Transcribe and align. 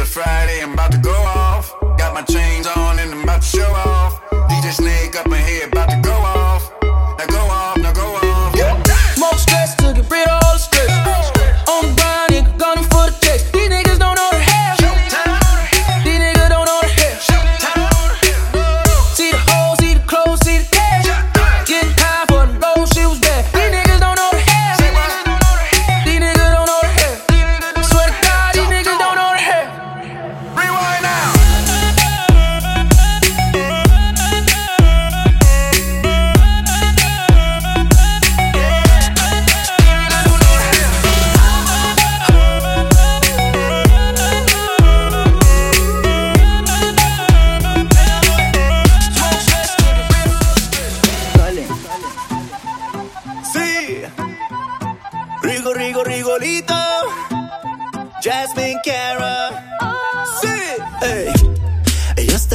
It's 0.00 0.08
a 0.08 0.12
Friday, 0.12 0.62
I'm 0.62 0.74
about 0.74 0.92
to 0.92 0.98
go 0.98 1.10
off. 1.10 1.74
Got 1.98 2.14
my 2.14 2.22
chains 2.22 2.68
on 2.68 3.00
and 3.00 3.10
I'm 3.10 3.24
about 3.24 3.42
to 3.42 3.48
show 3.48 3.72
off. 3.72 4.22
DJ 4.30 4.70
Snake 4.70 5.16
up 5.16 5.26
in 5.26 5.44
here, 5.44 5.66
about 5.66 5.90
to 5.90 6.00
go 6.00 6.12
off. 6.12 6.37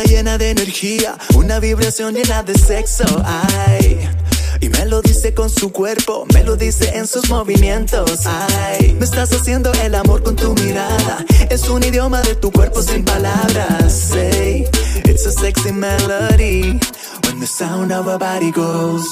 Llena 0.05 0.37
de 0.37 0.51
energía, 0.51 1.17
una 1.35 1.59
vibración 1.59 2.13
llena 2.13 2.43
de 2.43 2.53
sexo. 2.53 3.03
Ay. 3.25 3.99
Y 4.59 4.69
me 4.69 4.85
lo 4.85 5.01
dice 5.01 5.33
con 5.33 5.49
su 5.49 5.71
cuerpo, 5.71 6.25
me 6.33 6.43
lo 6.43 6.55
dice 6.55 6.95
en 6.95 7.07
sus 7.07 7.29
movimientos. 7.29 8.21
Ay, 8.25 8.95
me 8.99 9.05
estás 9.05 9.31
haciendo 9.33 9.71
el 9.83 9.95
amor 9.95 10.23
con 10.23 10.35
tu 10.35 10.53
mirada. 10.53 11.25
Es 11.49 11.67
un 11.69 11.83
idioma 11.83 12.21
de 12.21 12.35
tu 12.35 12.51
cuerpo 12.51 12.81
sin 12.81 13.03
palabras. 13.03 13.91
Say, 13.91 14.67
it's 15.05 15.25
a 15.25 15.31
sexy 15.31 15.71
melody 15.71 16.79
when 17.23 17.39
the 17.39 17.47
sound 17.47 17.91
of 17.91 18.07
a 18.07 18.17
body 18.17 18.51
goes. 18.51 19.05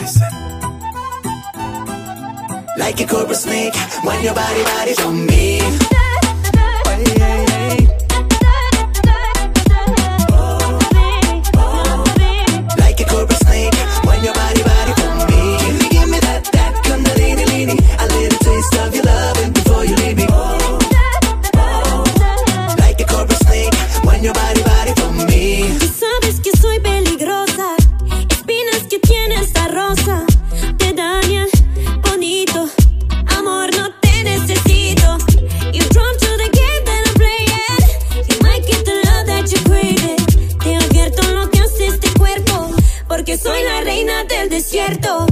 Listen. 0.00 0.32
Like 2.78 3.00
a 3.00 3.06
cobra 3.06 3.34
snake, 3.34 3.74
when 4.04 4.22
your 4.22 4.34
body 4.34 4.62
body's 4.64 5.00
on 5.00 5.26
me. 5.26 6.01
cierto. 44.84 45.31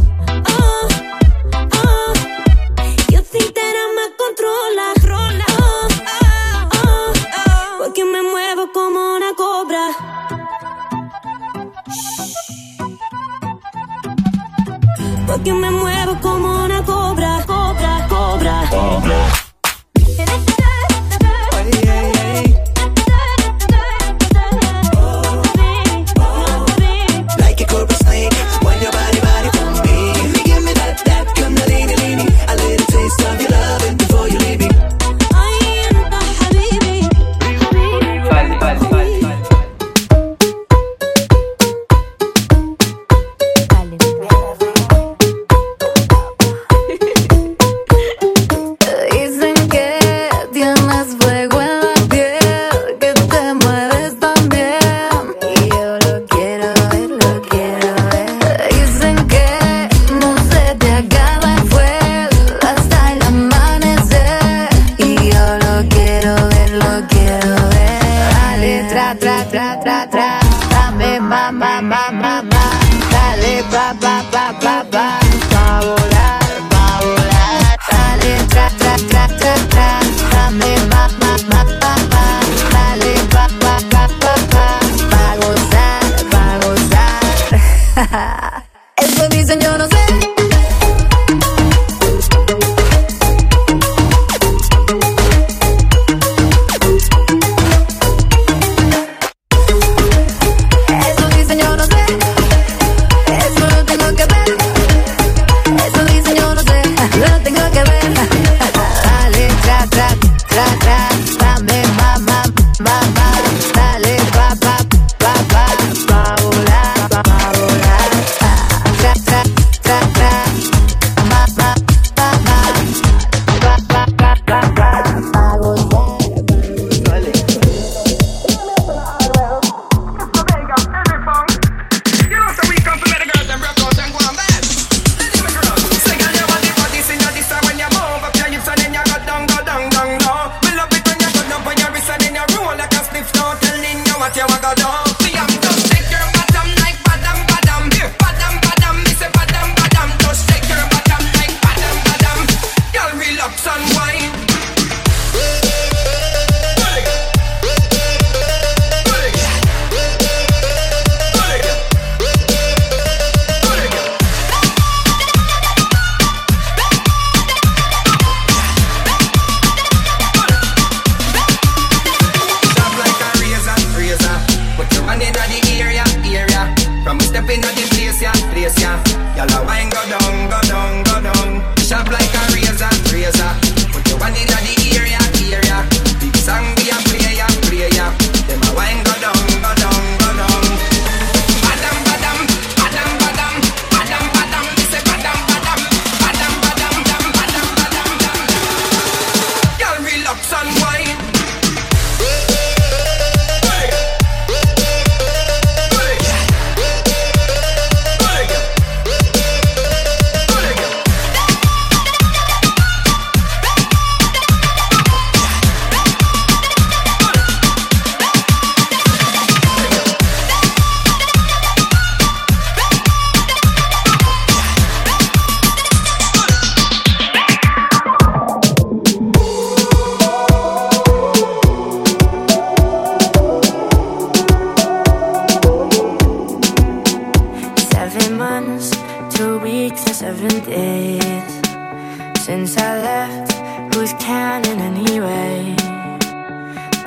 dicen 89.28 89.60
yo 89.60 89.76
no 89.76 89.86
sé. 89.86 90.39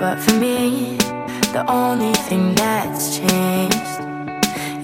But 0.04 0.20
for 0.20 0.34
me, 0.34 0.98
the 1.56 1.64
only 1.66 2.12
thing 2.28 2.54
that's 2.56 3.20
changed 3.20 4.00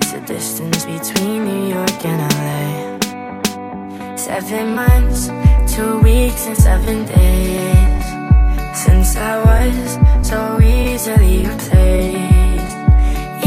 is 0.02 0.14
the 0.14 0.24
distance 0.26 0.86
between 0.86 1.44
New 1.44 1.76
York 1.76 2.06
and 2.06 2.22
LA. 2.40 4.16
Seven 4.16 4.76
months, 4.76 5.28
two 5.76 6.00
weeks, 6.00 6.48
and 6.48 6.56
seven 6.56 7.04
days 7.04 8.06
since 8.74 9.18
I 9.18 9.34
was 9.44 10.00
so 10.26 10.58
easily 10.62 11.40
replaced. 11.40 12.78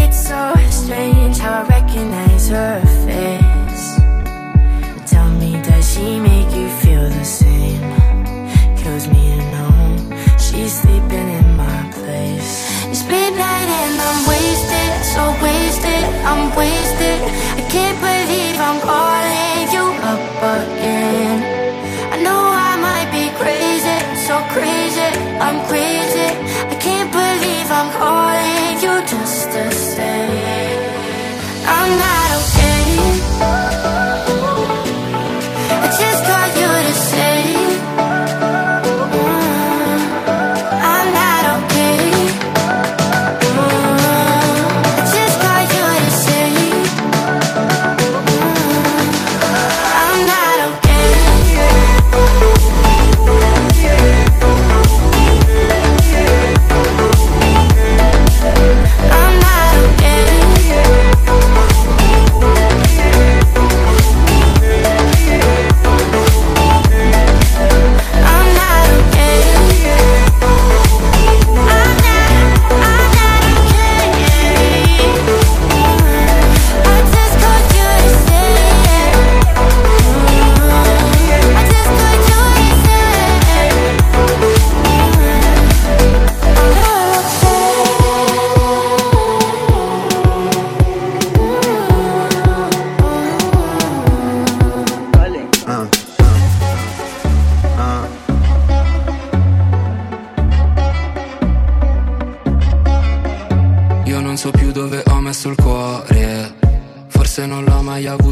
It's 0.02 0.28
so 0.28 0.54
strange 0.68 1.38
how 1.38 1.62
I 1.62 1.68
recognize 1.68 2.50
her 2.50 2.80
face. 3.06 3.96
Tell 5.10 5.30
me, 5.40 5.52
does 5.62 5.90
she 5.90 6.20
make 6.20 6.54
you 6.54 6.68
feel 6.82 7.08
the 7.08 7.24
same? 7.24 7.80
Kills 8.76 9.08
me 9.08 9.36
to 9.38 9.44
know 9.52 10.36
she's 10.36 10.82
sleeping 10.82 11.28
in 11.38 11.51
so 15.14 15.24
wasted, 15.44 16.04
I'm 16.24 16.42
wasted. 16.56 17.20
I 17.60 17.62
can't 17.74 17.98
believe 18.00 18.56
I'm 18.68 18.78
calling 18.80 19.68
you 19.74 19.86
up 20.12 20.24
again. 20.56 21.38
I 22.14 22.16
know 22.24 22.40
I 22.70 22.72
might 22.86 23.10
be 23.12 23.26
crazy, 23.40 23.98
so 24.26 24.34
crazy, 24.54 25.08
I'm 25.46 25.58
crazy. 25.68 26.28
I 26.72 26.76
can't 26.86 27.10
believe 27.12 27.68
I'm 27.78 27.90
calling 28.00 28.31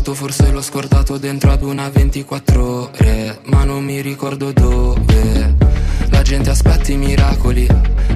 avuto, 0.01 0.15
forse 0.15 0.51
l'ho 0.51 0.63
scordato 0.63 1.19
dentro 1.19 1.51
ad 1.53 1.63
una 1.63 1.89
24 1.91 2.63
ore. 2.65 3.41
Ma 3.45 3.65
non 3.65 3.85
mi 3.85 4.01
ricordo 4.01 4.51
dove. 4.53 5.57
La 6.09 6.23
gente 6.23 6.51
aspetta 6.51 6.91
i 6.93 6.97
miracoli. 6.97 7.67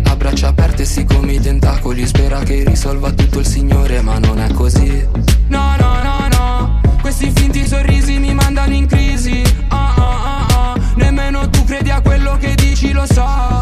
A 0.05 0.17
braccia 0.17 0.49
aperte 0.49 0.85
sì 0.85 1.05
come 1.05 1.33
i 1.33 1.41
tentacoli. 1.41 2.07
Spera 2.07 2.41
che 2.41 2.65
risolva 2.65 3.13
tutto 3.13 3.39
il 3.41 3.47
Signore, 3.47 4.01
ma 4.01 4.19
non 4.19 4.41
è 4.41 4.51
così. 4.53 5.07
No, 5.49 5.77
no, 5.79 6.03
no, 6.03 6.29
no. 6.29 6.81
Questi 7.01 7.31
finti 7.35 7.67
sorrisi 7.67 8.19
mi 8.19 8.33
mandano 8.33 8.75
in 8.75 8.87
crisi. 8.87 9.43
Ah, 9.69 9.95
ah, 9.95 10.21
ah, 10.25 10.47
ah. 10.49 10.75
Nemmeno 10.97 11.51
tu 11.51 11.65
credi 11.65 11.91
a 11.91 12.01
quello 12.01 12.37
che 12.39 12.55
dici, 12.55 12.93
lo 12.93 13.05
so. 13.07 13.61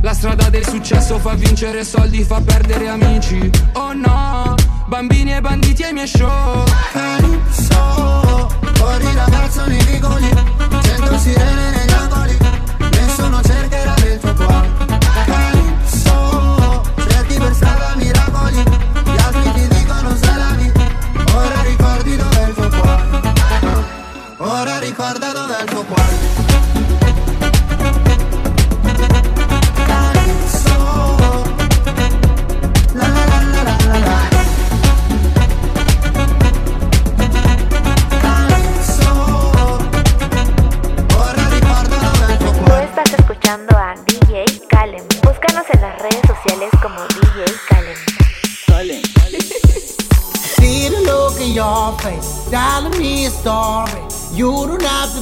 La 0.00 0.14
strada 0.14 0.48
del 0.48 0.66
successo 0.66 1.18
fa 1.18 1.34
vincere 1.34 1.84
soldi, 1.84 2.22
fa 2.22 2.40
perdere 2.40 2.88
amici. 2.88 3.50
Oh 3.72 3.92
no, 3.92 4.54
bambini 4.86 5.34
e 5.34 5.40
banditi 5.40 5.82
ai 5.82 5.92
miei 5.92 6.06
show. 6.06 6.64
Calypso, 6.92 8.48
fuori 8.74 9.12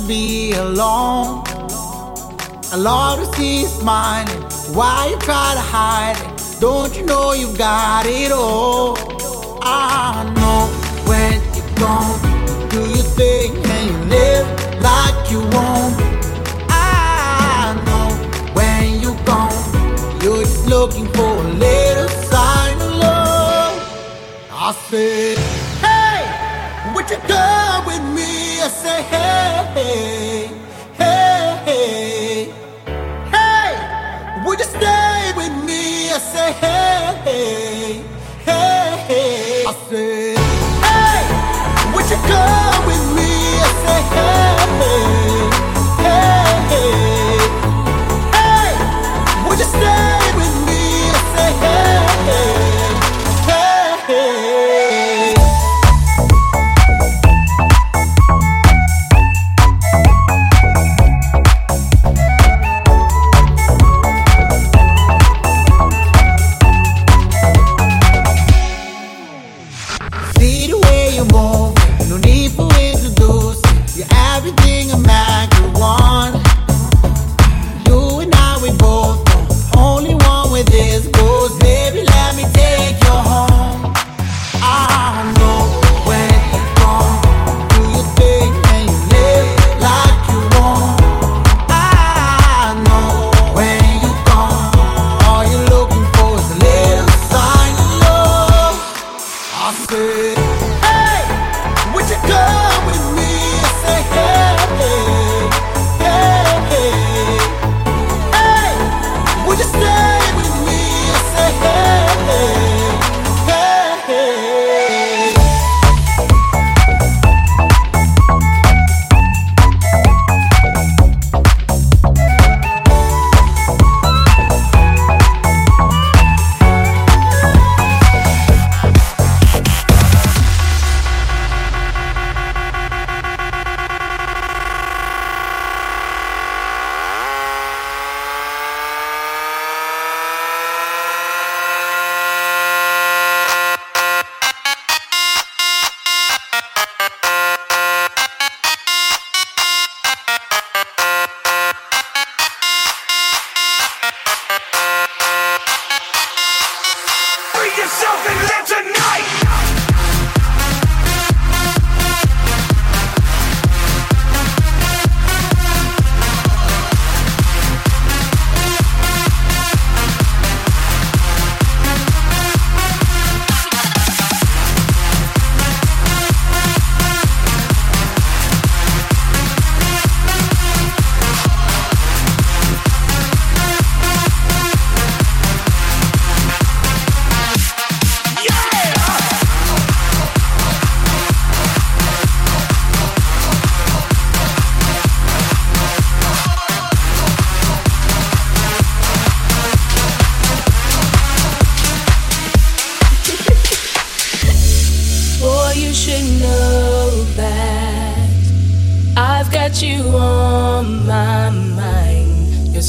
to 0.01 0.07
be 0.07 0.53
alone. 0.53 1.43
I 2.73 2.77
love 2.77 3.19
to 3.21 3.37
see 3.37 3.63
you 3.63 3.67
smiling. 3.67 4.43
Why 4.75 5.09
you 5.11 5.19
try 5.19 5.55
to 5.55 5.61
hide 5.61 6.17
it? 6.19 6.61
Don't 6.61 6.97
you 6.97 7.05
know 7.05 7.33
you 7.33 7.57
got 7.57 8.05
it 8.07 8.33
all? 8.33 8.97
I 9.63 10.25
know 10.37 10.69
when 11.09 11.35
you're 11.55 11.75
gone, 11.77 12.19
do 12.69 12.81
you 12.81 13.03
think 13.21 13.55
and 13.75 13.91
you 13.91 13.99
live 14.17 14.47
like 14.83 15.31
you 15.31 15.41
want? 15.57 15.95
I 16.69 17.81
know 17.87 18.07
when 18.55 19.01
you're 19.01 19.23
gone, 19.25 20.23
you're 20.23 20.43
just 20.43 20.67
looking 20.67 21.07
for 21.17 21.33
a 21.47 21.49
little 21.67 22.09
sign 22.33 22.77
of 22.87 22.93
love. 22.97 23.75
I 24.53 24.73
said, 24.91 25.39
hey, 25.85 26.93
would 26.95 27.09
you 27.09 27.19
come 27.29 27.87
with 27.87 28.03
me? 28.15 28.61
I 28.61 28.69
say, 28.69 29.03
hey, 29.03 29.36
hey, 29.77 30.51
hey, 30.95 31.63
hey, 31.67 32.45
hey, 33.31 34.43
would 34.47 34.59
you 34.59 34.65
stay 34.65 35.33
with 35.37 35.53
me? 35.67 36.11
I 36.11 36.19
say, 36.19 36.53
hey, 36.53 36.76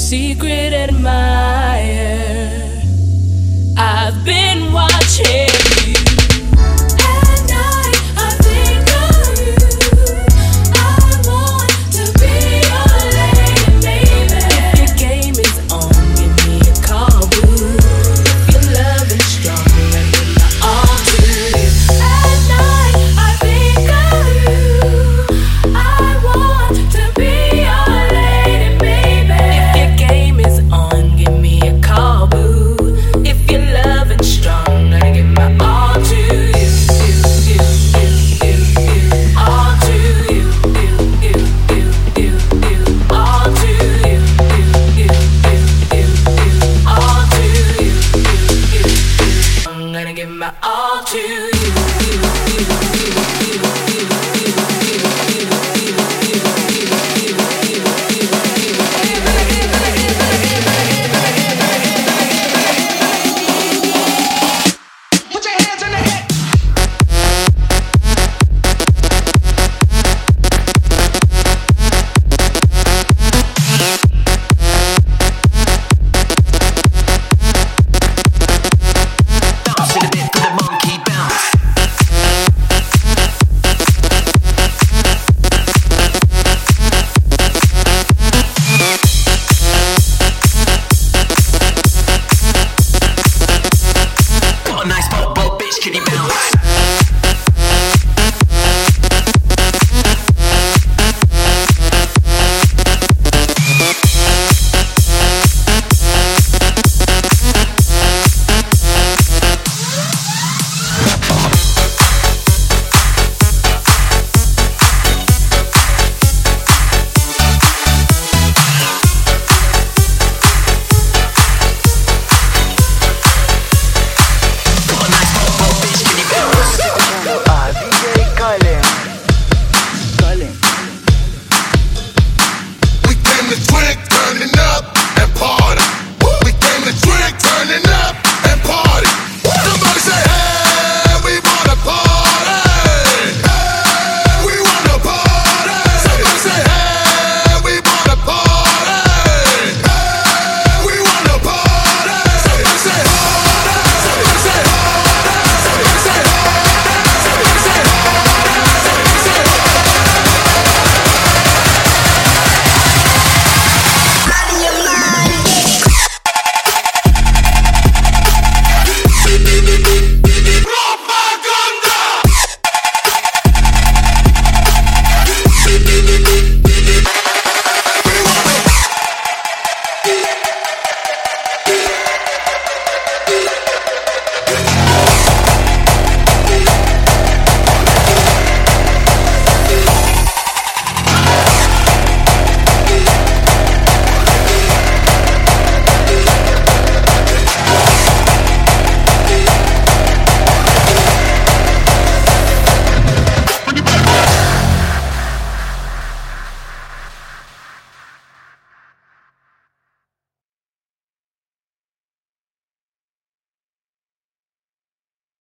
secret 0.10 0.72
admirer. 0.72 1.37